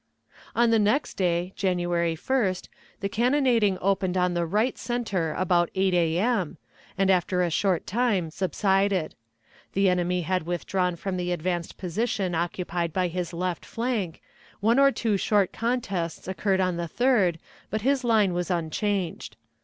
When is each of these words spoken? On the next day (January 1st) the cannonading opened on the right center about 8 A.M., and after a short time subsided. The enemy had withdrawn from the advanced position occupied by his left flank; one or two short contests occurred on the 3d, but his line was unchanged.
On 0.55 0.71
the 0.71 0.79
next 0.79 1.13
day 1.13 1.53
(January 1.55 2.15
1st) 2.15 2.69
the 3.01 3.07
cannonading 3.07 3.77
opened 3.81 4.17
on 4.17 4.33
the 4.33 4.47
right 4.47 4.75
center 4.75 5.35
about 5.37 5.69
8 5.75 5.93
A.M., 5.93 6.57
and 6.97 7.11
after 7.11 7.43
a 7.43 7.51
short 7.51 7.85
time 7.85 8.31
subsided. 8.31 9.13
The 9.73 9.89
enemy 9.89 10.21
had 10.23 10.47
withdrawn 10.47 10.95
from 10.95 11.17
the 11.17 11.31
advanced 11.31 11.77
position 11.77 12.33
occupied 12.33 12.93
by 12.93 13.09
his 13.09 13.31
left 13.31 13.63
flank; 13.63 14.23
one 14.59 14.79
or 14.79 14.91
two 14.91 15.17
short 15.17 15.53
contests 15.53 16.27
occurred 16.27 16.61
on 16.61 16.77
the 16.77 16.89
3d, 16.89 17.35
but 17.69 17.81
his 17.81 18.03
line 18.03 18.33
was 18.33 18.49
unchanged. 18.49 19.37